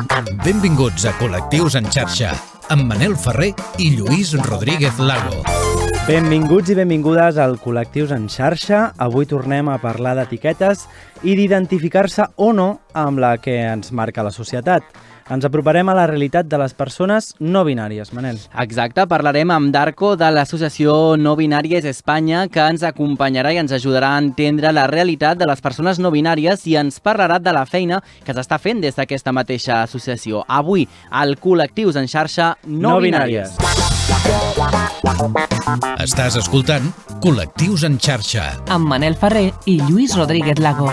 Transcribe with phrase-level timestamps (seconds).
[0.00, 2.30] Benvinguts a Col·lectius en xarxa,
[2.72, 3.50] amb Manel Ferrer
[3.82, 5.42] i Lluís Rodríguez Lago.
[6.06, 8.94] Benvinguts i benvingudes al Col·lectius en xarxa.
[8.96, 10.86] Avui tornem a parlar d'etiquetes
[11.20, 14.86] i d'identificar-se o no amb la que ens marca la societat.
[15.30, 18.40] Ens aproparem a la realitat de les persones no binàries, Manel.
[18.58, 24.16] Exacte, parlarem amb Darko de l'Associació No Binàries Espanya que ens acompanyarà i ens ajudarà
[24.16, 28.00] a entendre la realitat de les persones no binàries i ens parlarà de la feina
[28.26, 30.42] que s'està fent des d'aquesta mateixa associació.
[30.48, 33.54] Avui, al Col·lectius en xarxa No, No Binàries.
[36.02, 36.90] Estàs escoltant
[37.22, 38.50] Col·lectius en xarxa.
[38.68, 40.90] amb Manel Ferrer i Lluís Rodríguez Lago.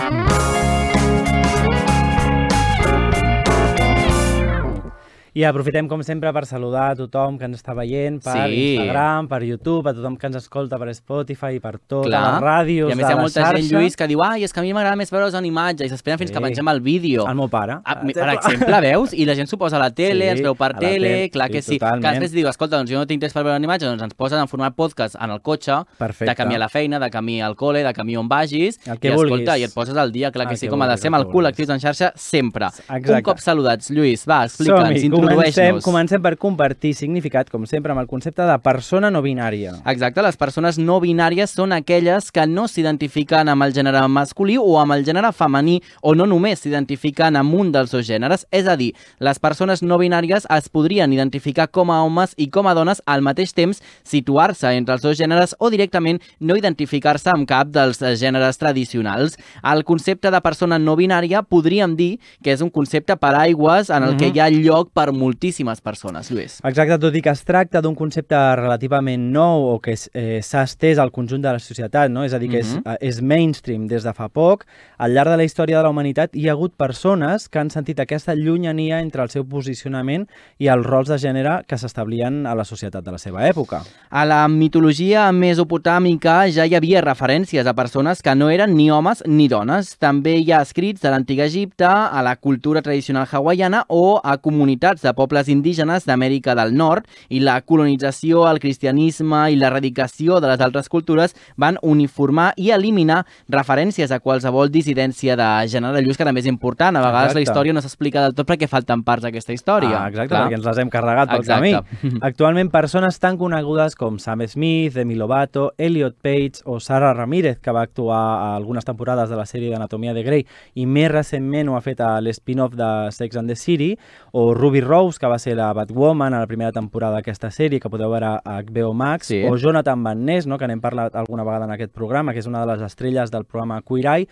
[5.38, 8.74] I aprofitem, com sempre, per saludar a tothom que ens està veient per Sí.
[8.74, 12.22] Instagram, per YouTube, a tothom que ens escolta per Spotify i per totes Clar.
[12.32, 13.60] les ràdios I a més hi ha molta xarxa.
[13.62, 15.88] gent, Lluís, que diu ai, és que a mi m'agrada més veure's en imatge i
[15.88, 16.34] s'esperen fins Sí.
[16.34, 17.24] que pengem el vídeo.
[17.28, 17.78] El meu pare.
[17.84, 19.12] Ah, mi- per exemple, veus?
[19.14, 21.30] I la gent s'ho posa a la tele, Sí, ens veu per a tele, tele,
[21.30, 21.78] clar sí, que sí.
[21.78, 22.02] totalment.
[22.02, 24.14] Que després diu, escolta, doncs jo no tinc temps per veure en imatge, doncs ens
[24.14, 26.30] posen en format podcast en el cotxe, Perfecte.
[26.30, 29.06] de camí a la feina, de camí al col·le, de camí on vagis, El que
[29.06, 29.60] i escolta, vulguis.
[29.60, 31.06] i et poses al dia, clar que El sí, que com ha de vulguis, ser,
[31.08, 31.52] amb el que vulguis.
[31.54, 32.66] col·lectius en xarxa, sempre.
[32.66, 33.12] Exacte.
[33.14, 34.98] Un cop saludats, Lluís, va, explica'ns, Som-hi,
[35.36, 39.74] comencem, comencem per compartir significat, com sempre, amb el concepte de persona no binària.
[39.86, 44.78] Exacte, les persones no binàries són aquelles que no s'identifiquen amb el gènere masculí o
[44.80, 48.46] amb el gènere femení o no només s'identifiquen amb un dels dos gèneres.
[48.50, 52.66] És a dir, les persones no binàries es podrien identificar com a homes i com
[52.66, 57.48] a dones al mateix temps, situar-se entre els dos gèneres o directament no identificar-se amb
[57.48, 59.36] cap dels gèneres tradicionals.
[59.62, 64.02] El concepte de persona no binària podríem dir que és un concepte per aigües en
[64.02, 64.36] el que Mhm.
[64.36, 66.60] hi ha lloc per moltíssimes persones, Lluís.
[66.64, 70.98] Exacte, tot i que es tracta d'un concepte relativament nou o que eh, s'ha estès
[71.02, 72.24] al conjunt de la societat, no?
[72.24, 72.82] és a dir, que és, Mhm.
[72.86, 74.64] eh, és mainstream des de fa poc,
[74.98, 77.98] al llarg de la història de la humanitat hi ha hagut persones que han sentit
[78.00, 82.64] aquesta llunyania entre el seu posicionament i els rols de gènere que s'establien a la
[82.64, 83.82] societat de la seva època.
[84.10, 89.22] A la mitologia mesopotàmica ja hi havia referències a persones que no eren ni homes
[89.26, 89.96] ni dones.
[89.98, 95.02] També hi ha escrits de l'antic Egipte, a la cultura tradicional hawaiana o a comunitats
[95.02, 100.60] de pobles indígenes d'Amèrica del Nord i la colonització, el cristianisme i l'erradicació de les
[100.60, 106.02] altres cultures van uniformar i eliminar referències a qualsevol dissidència de gènere.
[106.02, 106.96] Lluís, que també és important.
[106.96, 107.38] A vegades Exacte.
[107.38, 110.04] la història no s'explica del tot perquè falten parts d'aquesta història.
[110.04, 110.44] Ah, exacte, Clar.
[110.46, 111.82] perquè ens les hem carregat pel Exacte.
[112.02, 112.18] camí.
[112.28, 117.72] Actualment, persones tan conegudes com Sam Smith, Demi Lovato, Elliot Page o Sara Ramírez, que
[117.72, 121.76] va actuar a algunes temporades de la sèrie d'Anatomia de Grey i més recentment ho
[121.76, 123.96] ha fet a l'spin-off de Sex and the City,
[124.32, 127.90] o Ruby Rose, que va ser la Batwoman a la primera temporada d'aquesta sèrie, que
[127.92, 129.42] podeu veure a HBO Max, Sí.
[129.44, 132.46] o Jonathan Van Ness, no, que n'hem parlat alguna vegada en aquest programa, que és
[132.48, 134.28] una de les estrelles del programa Queer Eye,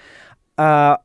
[0.59, 0.97] uh,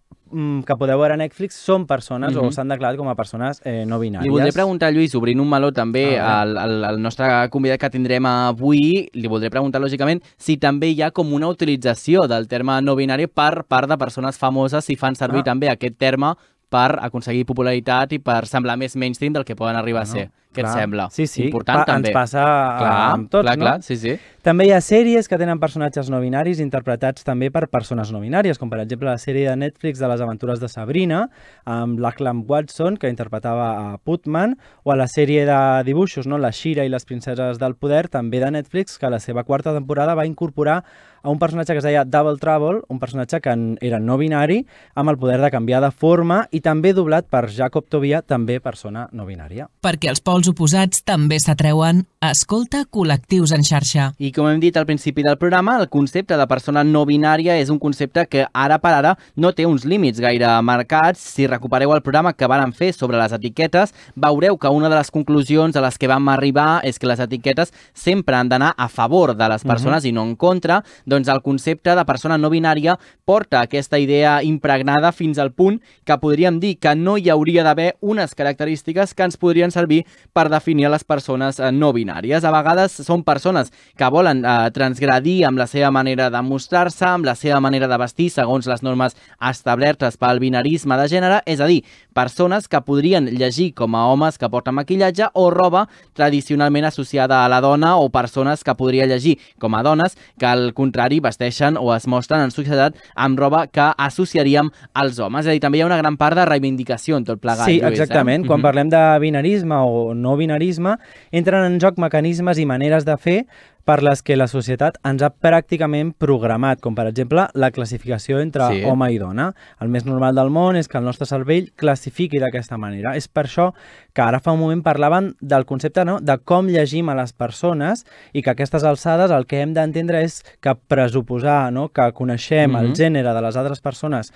[0.66, 2.52] que podeu veure a Netflix, són persones o Mhm.
[2.56, 4.24] s'han declarat com a persones eh, no binàries.
[4.24, 7.90] Li voldré preguntar, Lluís, obrint un meló també Ah, al, al, al nostre convidat que
[7.90, 12.82] tindrem avui, li voldré preguntar, lògicament, si també hi ha com una utilització del terme
[12.82, 15.44] no binari per part de persones famoses si fan servir Ah.
[15.52, 16.34] també aquest terme
[16.72, 20.30] per aconseguir popularitat i per semblar més mainstream del que poden arribar a Bueno, ser.
[20.52, 20.80] Què et clar.
[20.82, 21.04] sembla?
[21.16, 21.46] Sí, sí.
[21.46, 22.10] Important Pa- també.
[22.10, 23.64] Ens passa clar, amb tots, clar, no?
[23.64, 24.18] clar, sí, sí.
[24.44, 28.60] També hi ha sèries que tenen personatges no binaris interpretats també per persones no binàries,
[28.60, 31.22] com per exemple la sèrie de Netflix de les aventures de Sabrina,
[31.64, 36.38] amb Lachlan Watson, que interpretava a Putman, o a la sèrie de dibuixos, no?
[36.38, 39.72] La Shira i les princeses del poder, també de Netflix, que a la seva quarta
[39.74, 40.84] temporada va incorporar
[41.22, 44.62] a un personatge que es deia Double Trouble, un personatge que era no binari,
[44.96, 49.08] amb el poder de canviar de forma i també doblat per Jacob Tobia, també persona
[49.12, 49.68] no binària.
[49.82, 52.06] Perquè els pols oposats també s'atreuen.
[52.22, 54.12] Escolta col·lectius en xarxa.
[54.22, 57.72] I com hem dit al principi del programa, el concepte de persona no binària és
[57.74, 61.22] un concepte que ara per ara no té uns límits gaire marcats.
[61.22, 65.12] Si recupereu el programa que vàrem fer sobre les etiquetes, veureu que una de les
[65.12, 69.36] conclusions a les que vam arribar és que les etiquetes sempre han d'anar a favor
[69.38, 70.82] de les persones i no en contra.
[71.12, 72.96] Doncs el concepte de persona no binària
[73.28, 77.98] porta aquesta idea impregnada fins al punt que podríem dir que no hi hauria d'haver
[78.00, 82.46] unes característiques que ens podrien servir per definir les persones eh, no binàries.
[82.48, 87.28] A vegades són persones que volen eh, transgredir amb la seva manera de mostrar-se, amb
[87.28, 89.18] la seva manera de vestir segons les normes
[89.52, 91.82] establertes pel binarisme de gènere, és a dir,
[92.16, 97.50] persones que podrien llegir com a homes que porten maquillatge o roba tradicionalment associada a
[97.52, 101.94] la dona o persones que podria llegir com a dones que al contrari vesteixen o
[101.96, 105.46] es mostren en societat amb roba que associaríem als homes.
[105.46, 107.66] És a dir, també hi ha una gran part de reivindicació en tot plegat.
[107.66, 108.46] Sí, Lluís, exactament.
[108.46, 108.48] Eh?
[108.48, 108.64] Quan Mhm.
[108.64, 110.98] parlem de binarisme o no binarisme,
[111.32, 113.46] entren en joc mecanismes i maneres de fer
[113.92, 118.70] per les que la societat ens ha pràcticament programat, com per exemple la classificació entre
[118.72, 118.86] Sí.
[118.88, 119.54] home i dona.
[119.82, 123.18] El més normal del món és que el nostre cervell classifiqui d'aquesta manera.
[123.18, 123.74] És per això
[124.14, 126.20] que ara fa un moment parlaven del concepte no?
[126.20, 130.42] de com llegim a les persones i que aquestes alçades el que hem d'entendre és
[130.62, 131.90] que pressuposar no?
[131.90, 132.82] que coneixem mm -hmm.
[132.82, 134.34] El gènere de les altres persones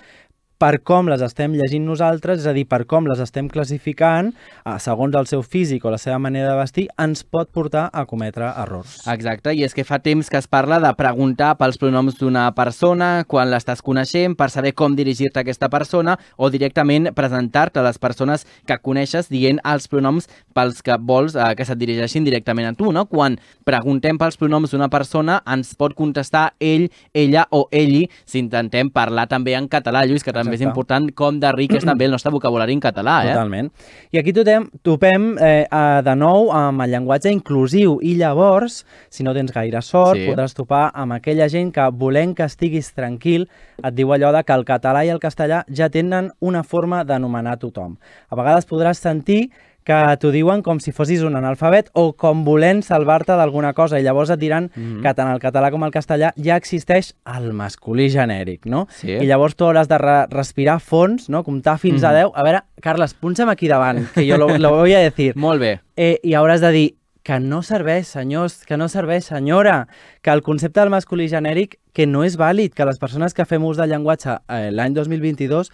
[0.58, 4.32] per com les estem llegint nosaltres, és a dir, per com les estem classificant,
[4.64, 8.06] eh, segons el seu físic o la seva manera de vestir, ens pot portar a
[8.06, 9.02] cometre errors.
[9.12, 13.24] Exacte, i és que fa temps que es parla de preguntar pels pronoms d'una persona
[13.28, 17.98] quan l'estàs coneixent, per saber com dirigir-te a aquesta persona o directament presentar-te a les
[17.98, 22.74] persones que coneixes dient els pronoms pels que vols eh, que se't dirigeixin directament a
[22.74, 23.04] tu, no?
[23.06, 28.88] Quan preguntem pels pronoms d'una persona ens pot contestar ell, ella o elli si intentem
[28.90, 30.70] parlar també en català, Lluís, que també és Exacte.
[30.70, 33.34] important com de ric és també el nostre vocabulari en català, eh?
[33.34, 33.70] Totalment.
[34.12, 35.66] I aquí topem, topem eh,
[36.06, 40.26] de nou amb el llenguatge inclusiu i llavors, si no tens gaire sort, sí.
[40.30, 43.48] podràs topar amb aquella gent que volent que estiguis tranquil
[43.82, 47.58] et diu allò de que el català i el castellà ja tenen una forma d'anomenar
[47.62, 47.96] tothom.
[48.30, 49.50] A vegades podràs sentir
[49.86, 54.02] que t'ho diuen com si fossis un analfabet o com volent salvar-te d'alguna cosa i
[54.02, 54.96] llavors et diran mm Mhm.
[54.96, 55.02] -hmm.
[55.02, 58.88] que tant el català com el castellà ja existeix el masculí genèric, no?
[58.90, 59.12] Sí.
[59.12, 61.44] I llavors tu hauràs de re respirar fons, no?
[61.44, 62.04] comptar fins Mhm.
[62.08, 62.30] a 10.
[62.34, 65.34] A veure, Carles, punxa'm aquí davant, que jo lo, lo voy a decir.
[65.36, 65.80] Molt bé.
[65.96, 69.88] Eh, I hauràs de dir que no serveix, senyors, que no serveix, senyora,
[70.22, 73.64] que el concepte del masculí genèric que no és vàlid, que les persones que fem
[73.64, 75.70] ús del llenguatge eh, l'any 2022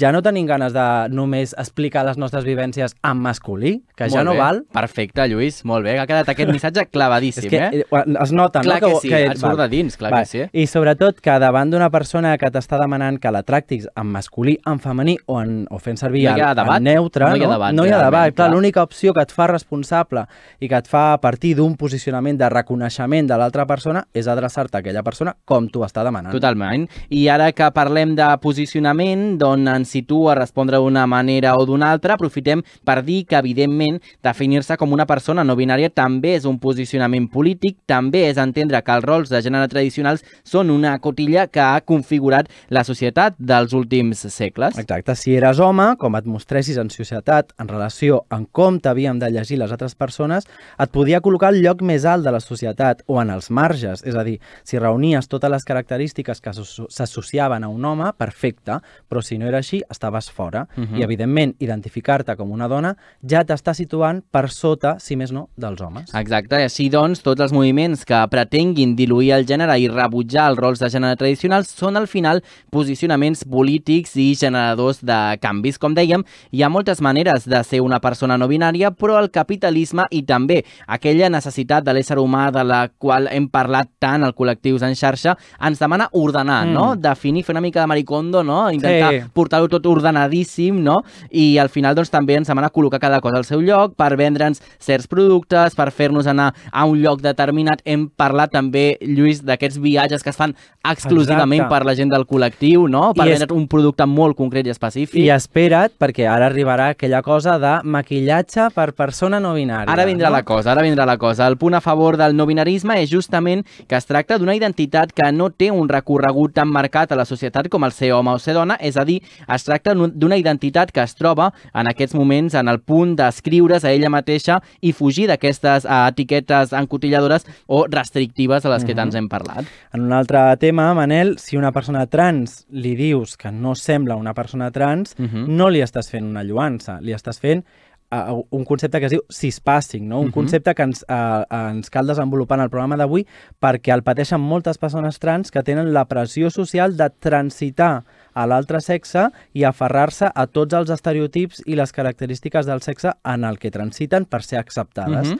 [0.00, 0.84] ja no tenim ganes de
[1.14, 4.38] només explicar les nostres vivències en masculí, que ja Molt no bé.
[4.40, 4.58] val.
[4.74, 5.92] Perfecte, Lluís, molt bé.
[6.02, 7.84] Ha quedat aquest missatge clavadíssim, És que eh?
[7.86, 8.88] eh, es nota, Clar no?
[8.88, 10.24] que sí, et surt de dins, clar Val.
[10.26, 10.42] que sí.
[10.58, 14.80] I sobretot que davant d'una persona que t'està demanant que la tractis en masculí, en
[14.82, 16.76] femení o, en, o fent servir No el, debat.
[16.76, 18.34] el neutre, No hi ha debat, no hi ha debat.
[18.34, 18.50] Clar.
[18.50, 20.26] l'única opció que et fa responsable
[20.58, 24.76] i que et fa a partir d'un posicionament de reconeixement de l'altra persona és adreçar-te
[24.76, 26.32] a aquella persona com tu està demanant.
[26.34, 26.86] Totalment.
[27.10, 31.90] I ara que parlem de posicionament, d'on ens situa a respondre d'una manera o d'una
[31.90, 36.60] altra, aprofitem per dir que, evidentment, definir-se com una persona no binària també és un
[36.62, 41.62] posicionament polític, també és entendre que els rols de gènere tradicionals són una cotilla que
[41.64, 44.78] ha configurat la societat dels últims segles.
[44.78, 49.30] Exacte, si eres home, com et mostressis en societat en relació amb com t'havíem de
[49.34, 50.46] llegir les altres persones,
[50.78, 54.04] et podia col·locar al lloc més alt de la societat o en els marges.
[54.06, 58.76] És a dir, si reunies totes les característiques que s'asso- s'associaven a un home, perfecte,
[59.08, 60.66] però si no era així, estaves fora.
[60.76, 60.98] Mhm.
[60.98, 62.94] I, evidentment, identificar-te com una dona
[63.26, 66.12] ja t'està situant per sota, si més no, dels homes.
[66.14, 70.58] Exacte, i així doncs tots els moviments que pretenguin diluir el gènere i rebutjar els
[70.58, 75.78] rols de gènere tradicionals són al final posicionaments polítics i generadors de canvis.
[75.78, 80.06] Com dèiem, hi ha moltes maneres de ser una persona no binària, però el capitalisme
[80.10, 84.82] i també aquella necessitat de l'ésser humà de la qual hem parlat tant al col·lectius
[84.82, 86.72] en xarxa ens demana ordenar, Mm.
[86.72, 86.96] no?
[86.96, 88.70] Definir, fer una mica de maricondo, no?
[88.70, 89.20] Intentar Sí.
[89.32, 91.02] portar-ho tot ordenadíssim, no?
[91.30, 94.62] I al final doncs també ens demana col·locar cada cosa al seu lloc per vendre'ns
[94.78, 97.80] certs productes, per fer-nos anar a un lloc determinat.
[97.84, 101.74] Hem parlat també, Lluís, d'aquests viatges que es fan exclusivament Exacte.
[101.74, 103.12] per la gent del col·lectiu, no?
[103.14, 105.20] Per I és- vendre un producte molt concret i específic.
[105.22, 109.90] I espera't, perquè ara arribarà aquella cosa de maquillatge per persona no binària.
[109.92, 110.36] Ara vindrà no?
[110.36, 111.46] la cosa, ara vindrà la cosa.
[111.46, 115.30] El punt a favor del no binarisme és justament que es tracta d'una identitat que
[115.32, 118.54] no té un recorregut tan marcat a la societat com el ser home o ser
[118.54, 122.54] dona, és a dir, es tracta d'un- d'una identitat que es troba en aquests moments
[122.54, 128.64] en el punt d'escriure's a ella mateixa i fugir d'aquestes eh, etiquetes encotilladores o restrictives
[128.64, 128.96] a les que Mhm.
[128.96, 129.64] tants hem parlat.
[129.92, 134.34] En un altre tema, Manel, si una persona trans li dius que no sembla una
[134.34, 135.46] persona trans, Mhm.
[135.56, 137.64] no li estàs fent una lluança, li estàs fent
[138.10, 140.20] uh, un concepte que es diu cispassing, no?
[140.20, 140.32] un Mhm.
[140.32, 143.26] concepte que ens, uh, ens cal desenvolupar en el programa d'avui
[143.60, 148.80] perquè el pateixen moltes persones trans que tenen la pressió social de transitar a l'altre
[148.80, 153.70] sexe i aferrar-se a tots els estereotips i les característiques del sexe en el que
[153.70, 155.30] transiten per ser acceptades.
[155.30, 155.38] Mhm.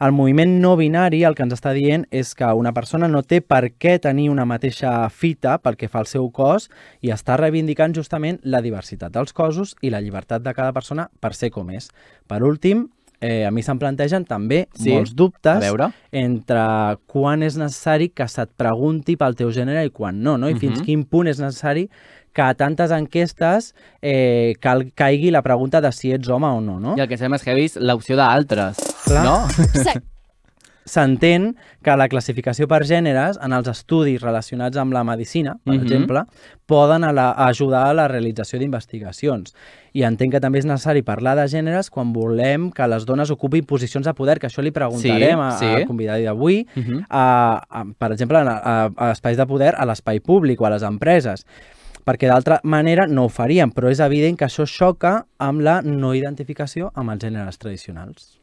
[0.00, 3.42] El moviment no binari el que ens està dient és que una persona no té
[3.44, 6.70] per què tenir una mateixa fita pel que fa al seu cos
[7.04, 11.34] i està reivindicant justament la diversitat dels cossos i la llibertat de cada persona per
[11.36, 11.90] ser com és.
[12.24, 12.86] Per últim,
[13.20, 14.90] eh, a mi se'm plantegen també Sí?
[14.94, 15.90] molts dubtes A veure.
[16.12, 20.48] entre quan és necessari que se't pregunti pel teu gènere i quan no, no?
[20.48, 20.84] I fins Mhm.
[20.86, 21.88] quin punt és necessari
[22.32, 26.78] que a tantes enquestes eh, cal, caigui la pregunta de si ets home o no,
[26.80, 26.94] no?
[26.96, 28.78] I el que sabem és que he vist l'opció d'altres,
[29.10, 29.46] no?
[29.74, 29.98] Sí.
[30.90, 31.52] S'entén
[31.84, 35.82] que la classificació per gèneres en els estudis relacionats amb la medicina, per Mhm.
[35.84, 36.22] exemple,
[36.66, 39.54] poden a la, a ajudar a la realització d'investigacions.
[39.92, 43.64] I entenc que també és necessari parlar de gèneres quan volem que les dones ocupin
[43.64, 45.66] posicions de poder, que això li preguntarem Sí, a, sí.
[45.66, 47.04] al convidat d'avui, Uh -huh.
[47.08, 50.70] a, a, per exemple, a, a, a espais de poder a l'espai públic o a
[50.70, 51.44] les empreses
[52.06, 56.14] perquè d'altra manera no ho faríem, però és evident que això xoca amb la no
[56.14, 58.38] identificació amb els gèneres tradicionals.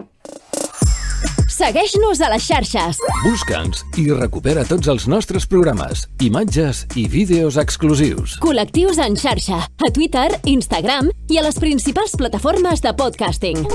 [1.58, 3.00] Segueix-nos a les xarxes.
[3.24, 8.36] Busca'ns i recupera tots els nostres programes, imatges i vídeos exclusius.
[8.44, 13.66] Col·lectius en xarxa, a Twitter, Instagram i a les principals plataformes de podcasting.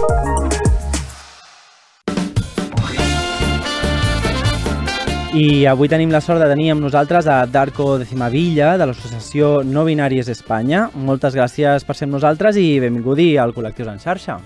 [5.35, 9.83] I avui tenim la sort de tenir amb nosaltres a Darko Decimavilla, de l'associació No
[9.91, 10.87] Binàries Espanya.
[10.95, 14.39] Moltes gràcies per ser amb nosaltres i benvingudi al Col·lectius en xarxa.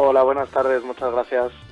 [0.00, 1.65] Hola, buenas tardes, muchas gracias.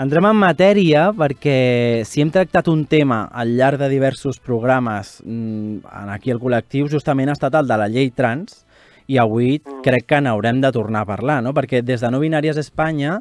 [0.00, 5.82] Entrem en matèria perquè si hem tractat un tema al llarg de diversos programes mm,
[5.84, 8.62] en aquí al col·lectiu, justament ha estat el de la llei trans
[9.12, 11.52] i avui crec que n'haurem de tornar a parlar, no?
[11.52, 13.18] perquè des de No Binàries Espanya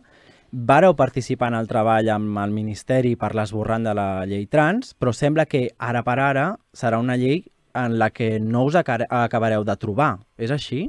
[0.52, 5.12] vareu participar en el treball amb el Ministeri per l'esborrant de la llei trans, però
[5.12, 7.44] sembla que ara per ara serà una llei
[7.76, 10.14] en la que no us aca- acabareu de trobar.
[10.40, 10.88] És així?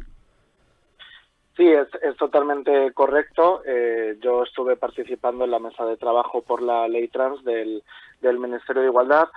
[1.61, 3.61] Sí, es, es totalmente correcto.
[3.67, 7.83] Eh, yo estuve participando en la mesa de trabajo por la ley trans del,
[8.23, 9.29] del Ministerio de Igualdad.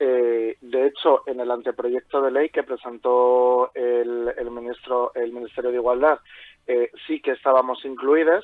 [0.00, 5.70] Eh, de hecho, en el anteproyecto de ley que presentó el, el ministro, el Ministerio
[5.70, 6.18] de Igualdad,
[6.66, 8.42] eh, sí que estábamos incluidas,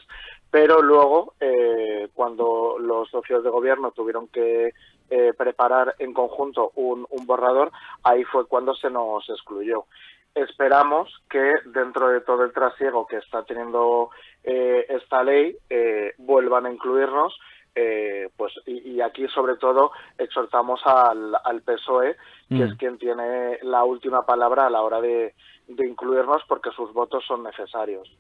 [0.50, 4.74] pero luego, eh, cuando los socios de gobierno tuvieron que
[5.08, 7.72] eh, preparar en conjunto un, un borrador,
[8.02, 9.86] ahí fue cuando se nos excluyó.
[10.34, 14.10] Esperamos que dentro de todo el trasiego que está teniendo
[14.44, 17.38] eh, esta ley eh, vuelvan a incluirnos
[17.74, 22.16] eh, pues y, y aquí sobre todo exhortamos al, al PSOE
[22.48, 22.62] que Mm.
[22.62, 25.34] es quien tiene la última palabra a la hora de,
[25.68, 28.10] de incluirnos porque sus votos son necesarios.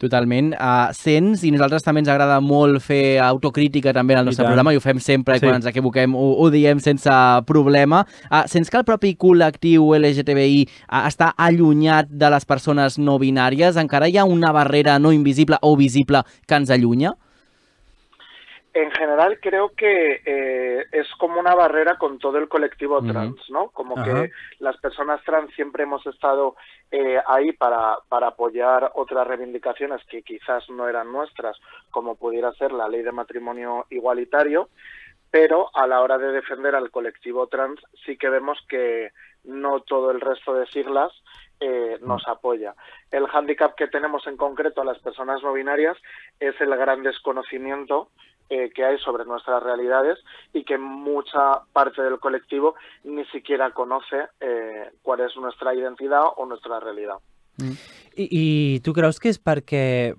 [0.00, 0.54] Totalment.
[0.56, 4.44] Uh, sents, i nosaltres també ens agrada molt fer autocrítica també en el I nostre
[4.46, 4.50] tant.
[4.54, 5.44] programa, i ho fem sempre, i Sí.
[5.46, 7.10] quan ens equivoquem ho, ho diem sense
[7.46, 8.06] problema.
[8.30, 13.76] Uh, sents que el propi col·lectiu LGTBI uh, està allunyat de les persones no binàries?
[13.76, 17.12] Encara hi ha una barrera no invisible o visible que ens allunya?
[18.72, 23.70] En general creo que eh, es como una barrera con todo el colectivo trans, ¿no?
[23.70, 24.04] Como Ajá.
[24.04, 26.54] que las personas trans siempre hemos estado
[26.92, 31.58] eh, ahí para, para apoyar otras reivindicaciones que quizás no eran nuestras,
[31.90, 34.68] como pudiera ser la ley de matrimonio igualitario,
[35.32, 39.10] pero a la hora de defender al colectivo trans sí que vemos que
[39.44, 41.12] no todo el resto de siglas
[41.60, 42.74] eh, nos apoya.
[43.10, 45.96] El hándicap que tenemos en concreto a las personas no binarias
[46.38, 48.10] es el gran desconocimiento
[48.50, 50.18] eh, que hay sobre nuestras realidades
[50.52, 56.44] y que mucha parte del colectivo ni siquiera conoce eh, cuál es nuestra identidad o
[56.46, 57.16] nuestra realidad.
[58.16, 60.14] I, I tu creus que és perquè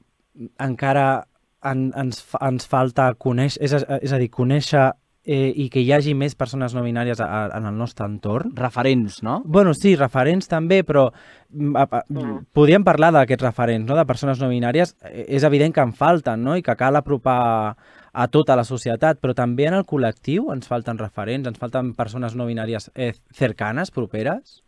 [0.61, 1.25] encara
[1.65, 4.83] en, ens, ens falta conèixer, és, a- és a dir, conèixer
[5.25, 8.55] eh, i que hi hagi més persones no binàries a, a, en el nostre entorn?
[8.57, 9.41] Referents, no?
[9.45, 11.07] Bueno, sí, referents també, però
[11.50, 12.45] mm, a, a, Mhm.
[12.53, 14.95] podríem parlar d'aquests referents, no?, de persones no binàries.
[15.05, 17.75] Eh, És evident que en falten, no?, i que cal apropar
[18.13, 22.35] a tota la societat, però també en el col·lectiu ens falten referents, ens falten persones
[22.35, 24.61] no binàries eh, cercanes, properes?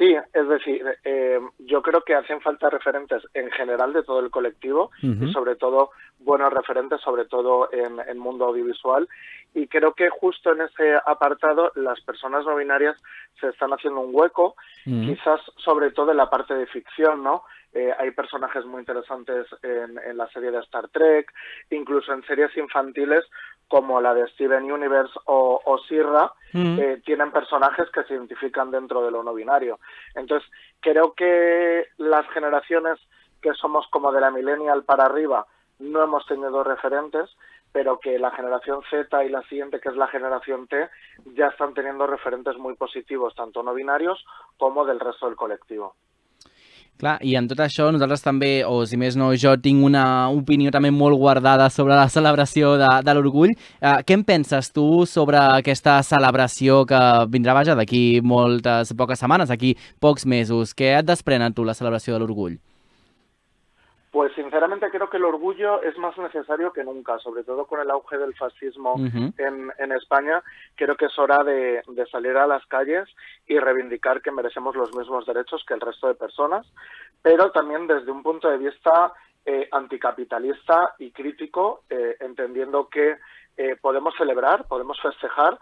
[0.00, 4.30] Sí, es decir, eh, yo creo que hacen falta referentes en general de todo el
[4.30, 9.06] colectivo y sobre todo buenos referentes, sobre todo en el mundo audiovisual.
[9.52, 12.96] Y creo que justo en ese apartado las personas no binarias
[13.38, 17.42] se están haciendo un hueco, quizás sobre todo en la parte de ficción, ¿no?
[17.72, 21.32] Eh, hay personajes muy interesantes en, en la serie de Star Trek,
[21.70, 23.24] incluso en series infantiles
[23.68, 26.80] como la de Steven Universe o, o Sirra, Mm.
[26.80, 29.78] eh, tienen personajes que se identifican dentro de lo no binario.
[30.16, 30.50] Entonces,
[30.80, 32.98] creo que las generaciones
[33.40, 35.46] que somos como de la millennial para arriba
[35.78, 37.30] no hemos tenido referentes,
[37.72, 40.90] pero que la generación Z y la siguiente, que es la generación T,
[41.36, 44.24] ya están teniendo referentes muy positivos, tanto no binarios
[44.58, 45.94] como del resto del colectivo.
[47.00, 50.04] Clar, i en tot això nosaltres també, o si més no, jo tinc una
[50.36, 53.54] opinió també molt guardada sobre la celebració de, de l'orgull.
[53.80, 57.00] Uh, què en penses tu sobre aquesta celebració que
[57.32, 60.76] vindrà, vaja, d'aquí moltes poques setmanes, d'aquí pocs mesos?
[60.76, 62.60] Què et desprèn a tu la celebració de l'orgull?
[64.10, 67.90] Pues sinceramente creo que el orgullo es más necesario que nunca, sobre todo con el
[67.90, 70.42] auge del fascismo en, en España.
[70.74, 73.08] Creo que es hora de, de salir a las calles
[73.46, 76.66] y reivindicar que merecemos los mismos derechos que el resto de personas,
[77.22, 79.12] pero también desde un punto de vista
[79.46, 83.16] eh, anticapitalista y crítico, eh, entendiendo que
[83.56, 85.58] eh, podemos celebrar, podemos festejar,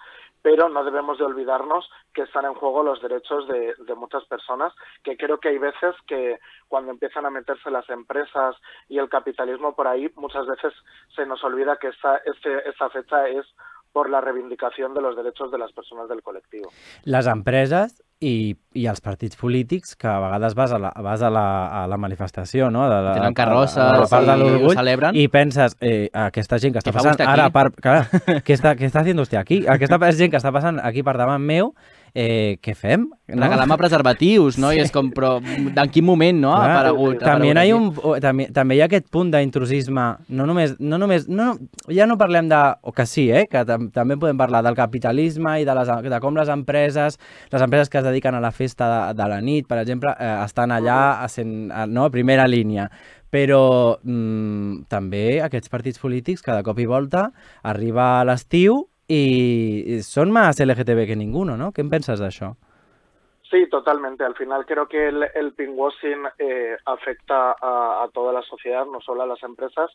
[0.49, 4.73] pero no debemos de olvidarnos que están en juego los derechos de, muchas personas,
[5.05, 6.39] que creo que hay veces que
[6.69, 8.57] cuando empiezan a meterse las empresas
[8.89, 10.73] y el capitalismo por ahí, muchas veces
[11.15, 13.45] se nos olvida que esta, este, esta fecha es
[13.93, 16.65] por la reivindicación de los derechos de les persones del col·lectiu.
[17.05, 21.31] Les empreses i, i els partits polítics que a vegades vas a la, vas a
[21.31, 21.45] la,
[21.83, 22.89] a la manifestació, no?
[22.91, 25.19] De la, Tenen carrosses a, la part de i ho celebren.
[25.19, 27.69] I penses, eh, aquesta gent que està passant ara per...
[27.79, 28.01] Clar,
[28.47, 29.63] què està, què està haciendo usted aquí?
[29.71, 31.73] Aquesta gent que està passant aquí per davant meu,
[32.15, 33.09] eh, què fem?
[33.29, 33.43] No?
[33.43, 34.71] Regalar-me preservatius, no?
[34.73, 36.53] I és com, però en quin moment, no?
[36.55, 37.23] Ha Clar, aparegut.
[37.23, 38.13] ha també, aparegut hi ha aquí?
[38.13, 41.51] un, també, també hi ha aquest punt d'intrusisme, no només, no només no,
[41.93, 45.59] ja no parlem de, o que sí, eh, que tam, també podem parlar del capitalisme
[45.61, 47.19] i de, les, de com les empreses,
[47.53, 50.35] les empreses que es dediquen a la festa de, de la nit, per exemple, eh,
[50.45, 52.89] estan allà a, sent, a, no, a primera línia.
[53.29, 57.27] Però mm, també aquests partits polítics, cada cop i volta,
[57.61, 61.73] arriba l'estiu i són més LGTB que ninguno, no?
[61.73, 62.55] Què en penses d'això?
[63.51, 64.25] Sí, totalmente.
[64.25, 69.01] Al final creo que el, el pinkwashing eh, afecta a, a toda la sociedad, no
[69.01, 69.91] solo a las empresas.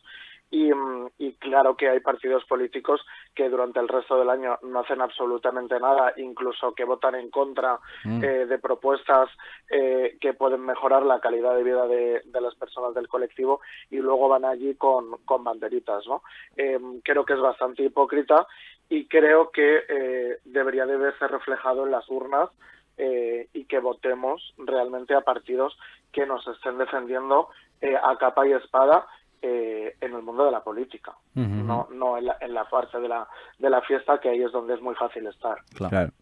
[0.50, 3.00] Y, mm, y claro que hay partidos políticos
[3.34, 7.78] que durante el resto del año no hacen absolutamente nada, incluso que votan en contra
[8.04, 8.22] Mm.
[8.24, 9.30] eh, de propuestas
[9.70, 13.96] eh, que pueden mejorar la calidad de vida de, de las personas del colectivo y
[13.96, 16.04] luego van allí con, con banderitas.
[16.06, 16.22] ¿no?
[16.56, 18.46] Eh, creo que es bastante hipócrita
[18.88, 22.50] y creo que eh, debería de verse reflejado en las urnas
[22.96, 25.76] eh, y que votemos realmente a partidos
[26.12, 27.48] que nos estén defendiendo
[27.80, 29.06] eh, a capa y espada
[29.42, 33.08] eh, en el mundo de la política, no, no en, la, en la parte de
[33.08, 35.58] la, de la fiesta, que ahí es donde es muy fácil estar.
[35.74, 35.90] Clar.
[35.90, 36.12] Clar.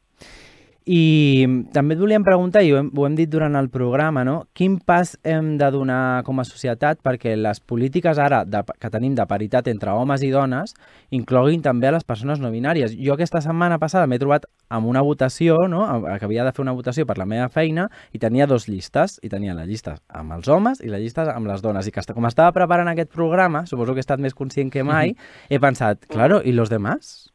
[0.84, 4.48] I també et volíem preguntar, i ho hem, ho hem dit durant el programa, no?
[4.52, 9.14] quin pas hem de donar com a societat perquè les polítiques ara de, que tenim
[9.14, 10.74] de paritat entre homes i dones
[11.14, 12.96] incloguin també a les persones no binàries.
[12.98, 15.84] Jo aquesta setmana passada m'he trobat amb una votació, no?
[16.18, 19.30] que havia de fer una votació per la meva feina i tenia dos llistes, i
[19.30, 21.86] tenia la llista amb els homes i la llista amb les dones.
[21.86, 25.14] I que com estava preparant aquest programa, suposo que he estat més conscient que mai,
[25.48, 27.30] he pensat, claro, ¿y los demás?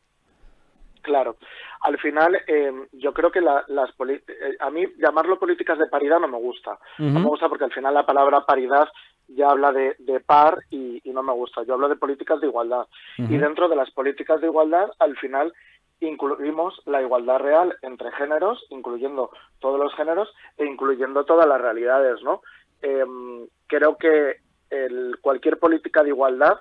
[1.02, 1.38] Claro.
[1.82, 4.24] Al final, eh, yo creo que la- las eh,
[4.60, 6.78] a mí llamarlo políticas de paridad no me gusta.
[7.14, 8.88] No me gusta porque al final la palabra paridad
[9.28, 11.64] ya habla de, de par y, y no me gusta.
[11.64, 12.88] Yo hablo de políticas de igualdad.
[13.18, 15.54] Y dentro de las políticas de igualdad, al final
[16.00, 22.22] incluimos la igualdad real entre géneros, incluyendo todos los géneros e incluyendo todas las realidades,
[22.24, 22.42] ¿no?
[22.82, 24.38] Em, creo que
[24.70, 26.60] el- cualquier política de igualdad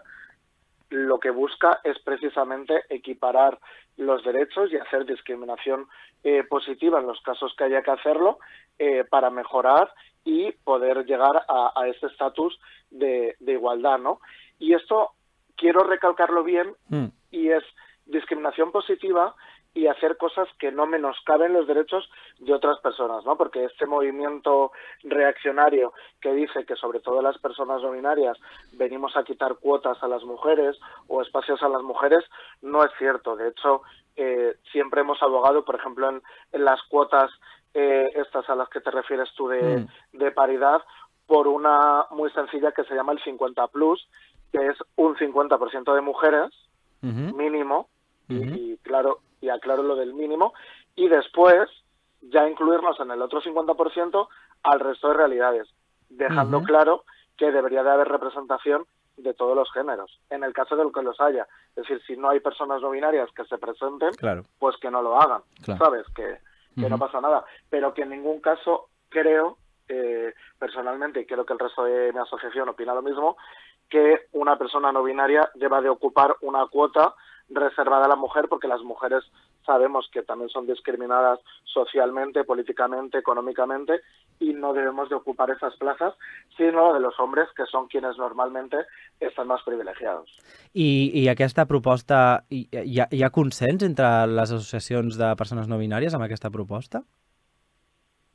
[0.90, 3.58] lo que busca es precisamente equiparar
[3.96, 5.86] los derechos y hacer discriminación
[6.24, 8.38] eh, positiva en los casos que haya que hacerlo
[8.78, 9.92] eh, para mejorar
[10.24, 12.58] y poder llegar a, a ese estatus
[12.90, 14.20] de, de igualdad, ¿no?
[14.58, 15.12] Y esto
[15.56, 17.06] quiero recalcarlo bien Mm.
[17.30, 17.64] y es
[18.06, 19.34] discriminación positiva
[19.76, 22.08] y hacer cosas que no menoscaben los derechos
[22.38, 23.36] de otras personas, ¿no?
[23.36, 24.72] Porque este movimiento
[25.04, 28.38] reaccionario que dice que sobre todo las personas no binarias
[28.72, 32.24] venimos a quitar cuotas a las mujeres o espacios a las mujeres,
[32.62, 33.36] no es cierto.
[33.36, 33.82] De hecho,
[34.16, 37.30] eh, siempre hemos abogado, por ejemplo, en, en las cuotas
[37.74, 40.80] eh, estas a las que te refieres tú de, de paridad,
[41.26, 44.08] por una muy sencilla que se llama el 50 plus,
[44.52, 46.50] que es un 50% de mujeres
[47.02, 47.88] mínimo
[48.28, 50.52] y, claro y aclaro lo del mínimo
[50.94, 51.68] y después
[52.22, 54.28] ya incluirnos en el otro 50%
[54.62, 55.68] al resto de realidades
[56.08, 57.04] dejando claro
[57.36, 61.20] que debería de haber representación de todos los géneros en el caso de que los
[61.20, 61.46] haya.
[61.70, 64.42] Es decir si no hay personas no binarias que se presenten Claro.
[64.58, 65.84] pues que no lo hagan Claro.
[65.84, 66.38] sabes que,
[66.78, 67.44] que no pasa nada.
[67.70, 69.56] Pero que en ningún caso creo
[69.88, 73.36] eh, personalmente y creo que el resto de mi asociación opina lo mismo
[73.88, 77.14] que una persona no binaria deba de ocupar una cuota
[77.48, 79.24] reservada a la mujer porque las mujeres
[79.64, 84.00] sabemos que también son discriminadas socialmente, políticamente, económicamente
[84.38, 86.14] y no debemos de ocupar esas plazas,
[86.56, 88.76] sino de los hombres que son quienes normalmente
[89.20, 90.30] están más privilegiados.
[90.72, 95.68] I, I aquesta proposta, hi, hi, ha, hi ha consens entre les associacions de persones
[95.68, 97.02] no binàries amb aquesta proposta?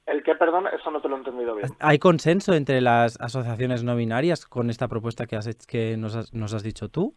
[0.08, 1.70] El que, perdón, eso no te lo he entendido bien.
[1.80, 6.16] ¿Hay consenso entre las asociaciones no binarias con esta propuesta que, has, hecho- que nos,
[6.16, 7.14] has, nos has dicho tú?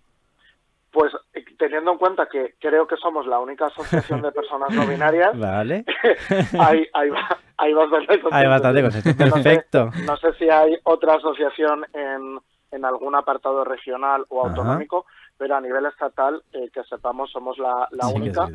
[0.92, 1.12] Pues
[1.58, 5.84] teniendo en cuenta que creo que somos la única asociación de personas no binarias, Vale.
[6.60, 7.10] hay, hay,
[7.56, 8.20] hay bastante.
[8.30, 9.08] Hay bastante consenso.
[9.08, 9.90] No sé- Perfecto.
[10.06, 12.38] No sé si hay otra asociación en,
[12.70, 14.50] en algún apartado regional o Ajá.
[14.50, 18.48] autonómico, pero a nivel estatal, eh, que sepamos, somos la, la Sí única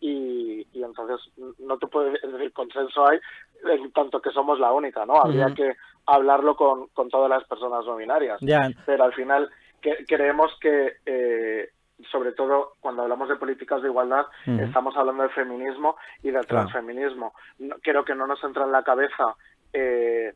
[0.00, 1.18] y, y entonces
[1.60, 3.18] no te puedo decir consenso hay
[3.64, 5.14] en tanto que somos la única, ¿no?
[5.16, 5.74] Habría que
[6.06, 8.38] hablarlo con, con todas las personas no binarias.
[8.42, 9.48] Ya, Pero al final
[9.80, 11.70] que, creemos que, eh,
[12.10, 16.46] sobre todo cuando hablamos de políticas de igualdad, estamos hablando de feminismo y de Claro.
[16.66, 17.34] transfeminismo.
[17.58, 19.36] No- creo que no nos entra en la cabeza
[19.72, 20.34] eh,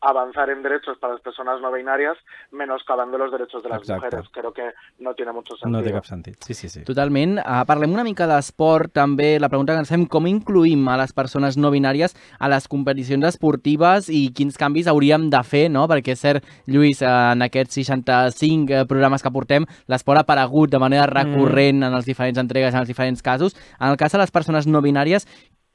[0.00, 2.16] avanzar en derechos para las personas no binarias
[2.52, 4.04] menoscabando los derechos de las Exacte.
[4.06, 4.28] mujeres.
[4.32, 5.82] Creo que no tiene mucho no sentido.
[5.82, 6.36] té cap sentit.
[6.44, 6.84] Sí, sí, sí.
[6.84, 7.38] Totalment.
[7.38, 9.38] Uh, parlem una mica d'esport, també.
[9.40, 13.24] La pregunta que ens fem, com incluïm a les persones no binàries a les competicions
[13.24, 15.86] esportives i quins canvis hauríem de fer, no?
[15.88, 20.70] Perquè és cert, Lluís, eh, en aquests 65 eh, programes que portem, l'esport ha aparegut
[20.70, 23.56] de manera recurrent en les diferents entregues, en els diferents casos.
[23.80, 25.26] En el cas de les persones no binàries,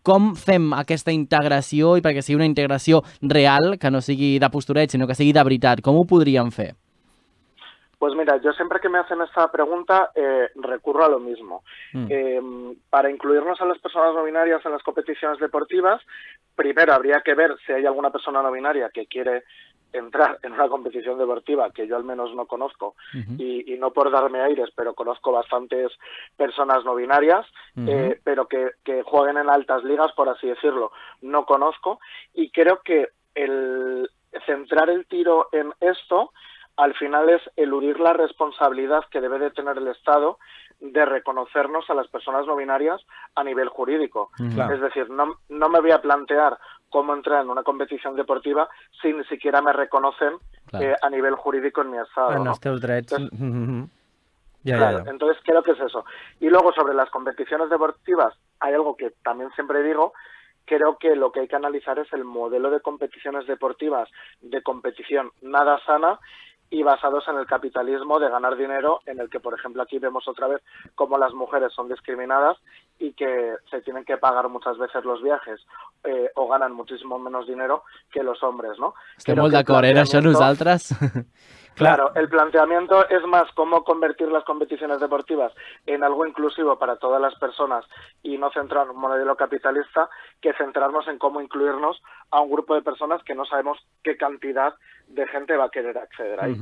[0.04, 4.92] com fem aquesta integració i perquè sigui una integració real, que no sigui de postureig,
[4.92, 5.84] sinó que sigui de veritat?
[5.86, 6.74] Com ho podríem fer?
[8.02, 11.64] Pues mira, yo siempre que me hacen esta pregunta eh, recurro a lo mismo.
[11.94, 12.08] Mm.
[12.10, 12.42] Eh,
[12.90, 16.02] para incluirnos a las personas no binarias en las competiciones deportivas,
[16.56, 19.44] primero habría que ver si hay alguna persona no binaria que quiere
[19.94, 22.96] entrar en una competición deportiva que yo al menos no conozco
[23.38, 25.92] y, y no por darme aires, pero conozco bastantes
[26.36, 27.46] personas no binarias,
[27.88, 32.00] eh, pero que, que jueguen en altas ligas, por así decirlo, no conozco.
[32.34, 34.10] Y creo que el
[34.46, 36.32] centrar el tiro en esto
[36.78, 40.40] al final es eludir la responsabilidad que debe de tener el Estado
[40.80, 43.02] de reconocernos a las personas no binarias
[43.36, 44.32] a nivel jurídico.
[44.40, 46.58] Es decir, no, no me voy a plantear
[46.92, 48.70] cómo entrar en una competición deportiva
[49.02, 50.34] si ni siquiera me reconocen
[50.68, 50.86] Claro.
[50.86, 52.34] eh, a nivel jurídico en mi Estado.
[52.34, 52.52] En ¿no?
[52.52, 53.30] Entonces-.
[54.64, 55.10] Ja, Claro, ja, ja.
[55.10, 56.06] entonces creo que es eso.
[56.40, 60.14] Y luego sobre las competiciones deportivas, hay algo que también siempre digo,
[60.66, 64.08] creo que lo que hay que analizar es el modelo de competiciones deportivas
[64.42, 66.20] de competición nada sana
[66.72, 70.26] y basados en el capitalismo de ganar dinero, en el que, por ejemplo, aquí vemos
[70.28, 70.62] otra vez
[70.96, 72.58] cómo las mujeres son discriminadas
[72.98, 75.60] y que se tienen que pagar muchas veces los viajes
[76.06, 78.94] eh, o ganan muchísimo menos dinero que los hombres, ¿no?
[79.18, 80.90] Estem Creo molt d'acord, eh, això nosaltres.
[81.76, 85.52] Claro, el planteamiento es más cómo convertir las competiciones deportivas
[85.86, 87.86] en algo inclusivo para todas las personas
[88.24, 90.10] y no centrar en un modelo capitalista
[90.42, 94.74] que centrarnos en cómo incluirnos a un grupo de personas que no sabemos qué cantidad
[95.08, 96.56] de gente va a querer acceder ahí.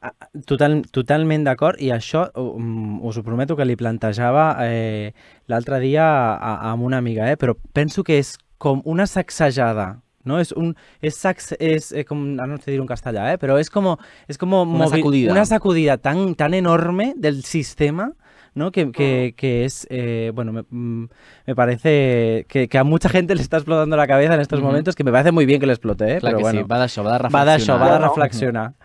[0.00, 0.12] Ah,
[0.46, 5.12] Total, totalment d'acord, i això um, us ho prometo que li plantejava eh,
[5.52, 7.36] l'altre dia a, a, amb una amiga, eh?
[7.36, 10.38] però penso que és com una sacsejada, no?
[10.40, 10.74] És, un,
[11.10, 13.38] sax, és eh, com, ara no sé dir en castellà, eh?
[13.38, 13.96] però és com,
[14.28, 15.32] és com Una sacudida.
[15.32, 18.12] una sacudida tan, tan enorme del sistema
[18.54, 18.70] ¿no?
[18.70, 21.08] Que, que, que es, eh, bueno, me, mm,
[21.46, 24.94] me parece que, que a mucha gente le está explotando la cabeza en estos momentos,
[24.94, 26.18] que me parece muy bien que le explote, ¿eh?
[26.20, 27.64] Clar pero que bueno, sí, va d'això, va de va va de
[27.98, 28.08] Bueno.
[28.08, 28.72] reflexionar.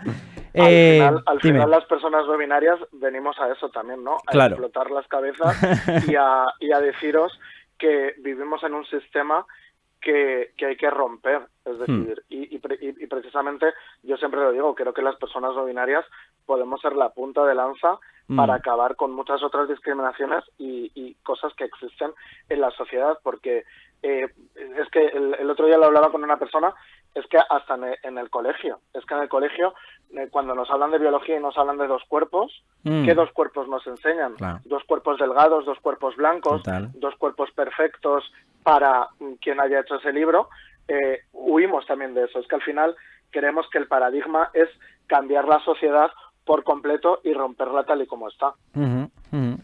[0.58, 4.16] Al, Eh, final, al final las personas no binarias venimos a eso también, ¿no?
[4.26, 4.56] A Claro.
[4.56, 5.54] explotar las cabezas
[6.12, 7.32] y a, y a deciros
[7.78, 9.46] que vivimos en un sistema
[10.02, 11.40] que, que hay que romper.
[11.66, 11.72] Hmm.
[11.72, 15.54] Es decir, y, y y- y precisamente yo siempre lo digo, creo que las personas
[15.56, 16.06] no binarias
[16.46, 17.98] podemos ser la punta de lanza
[18.30, 18.36] Mm.
[18.36, 22.12] para acabar con muchas otras discriminaciones y, y cosas que existen
[22.50, 23.64] en la sociedad, porque
[24.04, 26.74] eh, es que el, el otro día lo hablaba con una persona,
[27.18, 29.74] es que hasta en el, en el colegio, es que en el colegio,
[30.12, 33.06] eh, cuando nos hablan de biología y nos hablan de dos cuerpos, Mm.
[33.06, 34.36] ¿qué dos cuerpos nos enseñan?
[34.36, 34.60] Claro.
[34.66, 36.90] Dos cuerpos delgados, dos cuerpos blancos, Total.
[36.94, 38.24] dos cuerpos perfectos
[38.64, 40.48] para mm, quien haya hecho ese libro.
[40.88, 42.40] Eh, huimos también de eso.
[42.40, 42.96] Es que al final
[43.32, 44.70] queremos que el paradigma es
[45.08, 46.12] cambiar la sociedad
[46.46, 48.54] por completo y romperla tal y como está.
[48.74, 49.58] Mhm.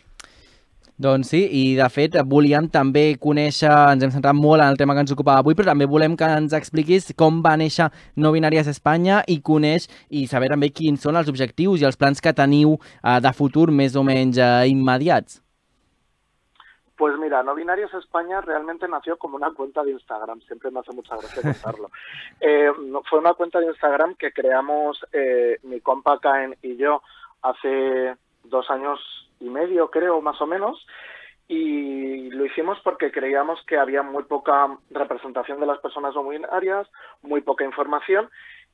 [1.01, 4.93] Doncs sí, i de fet volíem també conèixer, ens hem centrat molt en el tema
[4.93, 8.69] que ens ocupava avui, però també volem que ens expliquis com va néixer No Binàries
[8.69, 12.77] Espanya i coneix i saber també quins són els objectius i els plans que teniu
[12.77, 15.41] eh, de futur més o menys eh, immediats.
[16.95, 20.93] Pues mira, No Binarios España realmente nació como una cuenta de Instagram, siempre me hace
[20.93, 21.89] mucha gracia contarlo.
[22.39, 22.71] Eh,
[23.09, 27.01] fue una cuenta de Instagram que creamos eh, mi compa Caen y yo
[27.41, 28.99] hace dos años
[29.39, 30.85] y medio, creo, más o menos,
[31.47, 36.87] y lo hicimos porque creíamos que había muy poca representación de las personas no binarias,
[37.21, 38.29] muy poca información,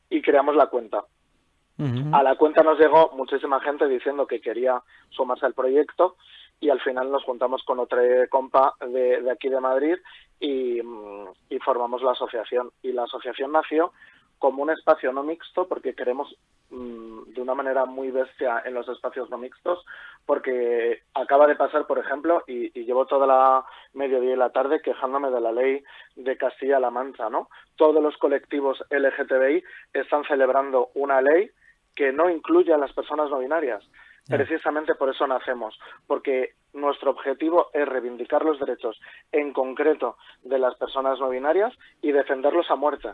[0.10, 1.04] y creamos la cuenta.
[2.12, 6.18] A la cuenta nos llegó muchísima gente diciendo que quería sumarse al proyecto
[6.60, 9.96] y al final nos juntamos con otro compa de, de aquí de Madrid
[10.42, 10.82] y,
[11.50, 12.72] y formamos la asociación.
[12.84, 13.94] Y la asociación nació
[14.40, 16.36] como un espacio no mixto porque queremos
[16.70, 19.86] mm, de una manera muy bestia en los espacios no mixtos
[20.26, 24.82] porque acaba de pasar, por ejemplo, y, y llevo toda la mediodía y la tarde
[24.82, 25.84] quejándome de la ley
[26.16, 27.50] de Castilla-La Mancha, ¿no?
[27.76, 31.50] Todos los colectivos LGTBI están celebrando una ley
[31.96, 33.84] que no incluye a las personas no binarias.
[34.28, 39.00] Precisamente por eso nacemos, porque nuestro objetivo es reivindicar los derechos
[39.32, 43.10] en concreto de las personas no binarias y defenderlos a muerte.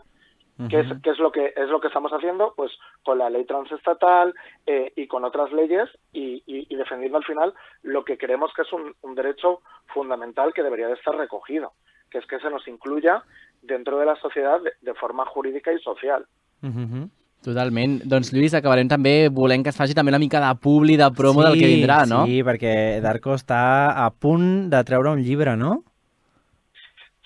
[0.70, 2.54] ¿Qué, es, ¿Qué, es, lo que es lo que estamos haciendo?
[2.56, 2.72] Pues
[3.04, 4.34] con la ley transestatal
[4.66, 8.62] eh, y con otras leyes y, y, y, defendiendo al final lo que creemos que
[8.62, 11.72] es un, un, derecho fundamental que debería de estar recogido,
[12.10, 13.22] que es que se nos incluya
[13.60, 16.24] dentro de la sociedad de, de forma jurídica y social.
[16.62, 17.10] Uh -huh.
[17.44, 18.02] Totalment.
[18.08, 21.42] Doncs, Lluís, acabarem també volent que es faci també una mica de publi, de promo
[21.42, 22.24] sí, del que vindrà, no?
[22.26, 25.84] Sí, perquè Darko està a punt de treure un llibre, no?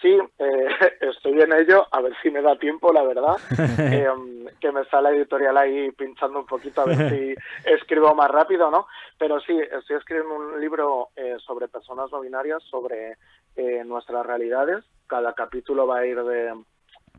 [0.00, 0.66] Sí, eh,
[1.00, 3.36] estoy en ello, a ver si me da tiempo, la verdad,
[3.78, 4.08] eh,
[4.58, 7.34] que me está la editorial ahí pinchando un poquito a ver si
[7.70, 8.86] escribo más rápido, ¿no?
[9.18, 13.16] Pero sí, estoy escribiendo un libro eh, sobre personas no binarias, sobre
[13.56, 14.84] eh, nuestras realidades.
[15.06, 16.54] Cada capítulo va a ir de,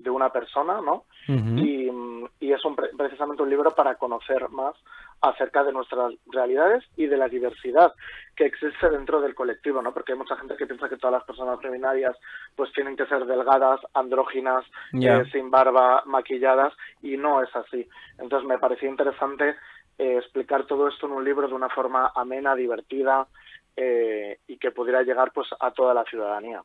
[0.02, 1.06] de una persona, ¿no?
[1.28, 2.30] Uh -huh.
[2.40, 4.76] y, y, es un, precisamente un libro para conocer más
[5.22, 7.94] acerca de nuestras realidades y de la diversidad
[8.36, 9.94] que existe dentro del colectivo, ¿no?
[9.94, 12.18] Porque hay mucha gente que piensa que todas las personas feminarias
[12.56, 15.20] pues tienen que ser delgadas, andróginas, yeah.
[15.20, 17.88] eh, sin barba, maquilladas, y no es así.
[18.18, 19.56] Entonces me pareció interesante
[20.00, 23.28] eh, explicar todo esto en un libro de una forma amena, divertida
[23.76, 26.64] eh, y que pudiera llegar pues a toda la ciudadanía.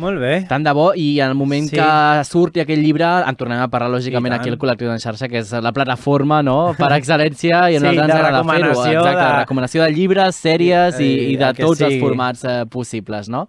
[0.00, 0.32] Molt bé.
[0.48, 1.76] Tant de bo, i en el moment sí.
[1.76, 5.42] que surti aquell llibre en tornem a parlar, lògicament, aquí al Col·lectiu d'en xarxa, que
[5.42, 6.72] és la plataforma no?
[6.78, 8.72] per excel·lència, i a sí, nosaltres ens agrada fer-ho.
[8.72, 9.28] Exacte, de...
[9.42, 11.88] recomanació de llibres, sèries i, i, i de tots sí.
[11.90, 13.46] els formats eh, possibles, no?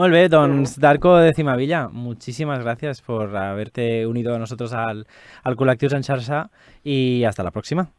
[0.00, 5.04] Molt bé, doncs Darko de Cimavilla, muchísimas gracias por haberte unido a nosotros al,
[5.44, 6.46] al Col·lectiu en xarxa
[6.82, 7.90] i hasta la próxima.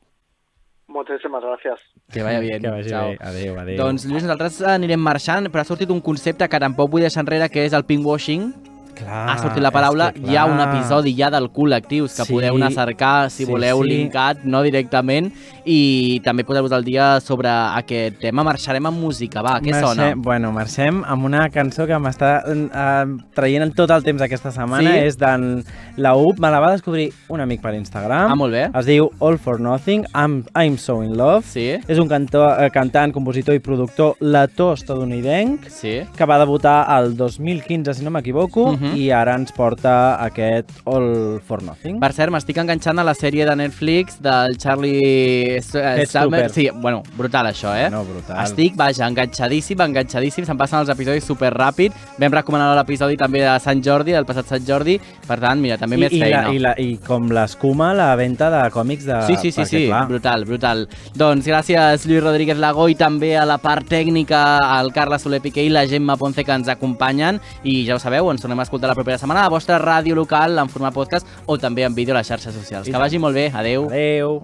[0.93, 1.79] Moltíssimes gràcies.
[2.13, 2.61] Que vaya bien.
[2.61, 3.09] Que vagi Ciao.
[3.09, 3.17] bé.
[3.19, 3.77] Adéu, adéu.
[3.77, 7.49] Doncs, Lluís, nosaltres anirem marxant, però ha sortit un concepte que tampoc vull deixar enrere,
[7.49, 8.72] que és el pinkwashing.
[8.93, 12.33] Clar, ha sortit la paraula, que, hi ha un episodi ja del col·lectius que Sí,
[12.33, 13.89] podeu anar a cercar si sí, voleu sí.
[13.89, 15.31] linkat, no directament,
[15.65, 18.43] i també podeu al dia sobre aquest tema.
[18.47, 20.07] Marxarem amb música, va, què marxem, sona?
[20.15, 24.93] Bueno, marxem amb una cançó que m'està uh, traient tot el temps aquesta setmana.
[24.93, 25.07] Sí?
[25.09, 25.63] És d'en
[25.97, 28.31] la UP, me la va descobrir un amic per Instagram.
[28.31, 28.67] Ah, molt bé.
[28.73, 31.43] Es diu All for Nothing, I'm, I'm So In Love.
[31.49, 36.01] Sí, És un cantor, eh, cantant, compositor i productor letó-estadounidenc sí.
[36.15, 38.82] que va debutar el 2015, si no m'equivoco, uh Mhm.
[38.83, 38.97] -huh.
[38.97, 41.99] i ara ens porta aquest All for Nothing.
[41.99, 46.49] Per cert, m'estic enganxant a la sèrie de Netflix del Charlie eh, Head Summer.
[46.49, 47.89] Sí, bueno, brutal això, eh?
[47.89, 48.43] No, brutal.
[48.43, 50.45] Estic, vaja, enganxadíssim, enganxadíssim.
[50.45, 51.93] Se'm passen els episodis super ràpid.
[52.19, 54.99] Vam recomanar l'episodi també de Sant Jordi, del passat Sant Jordi.
[55.27, 56.41] Per tant, mira, també I, més i, feina.
[56.47, 59.21] la, i, la, I com l'escuma, la venda de còmics de...
[59.27, 60.87] Sí, sí, sí, perquè, sí, clar, brutal, brutal.
[61.15, 65.63] Doncs gràcies Lluís Rodríguez Lagó i també a la part tècnica al Carles Soler Piqué
[65.63, 68.72] i la Gemma Ponce que ens acompanyen i ja ho sabeu, ens tornem a escoltar
[68.73, 71.93] escoltar la propera setmana a la vostra ràdio local en format podcast o també en
[71.93, 72.87] vídeo a les xarxes socials.
[72.89, 73.51] Que vagi molt bé.
[73.53, 73.85] Adeu.
[73.89, 74.41] Adeu.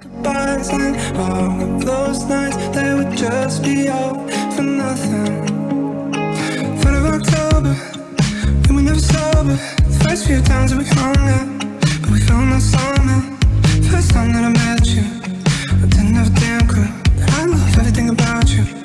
[13.89, 16.87] First time that I met you, I didn't have a damn clue
[17.27, 18.78] I love everything about you.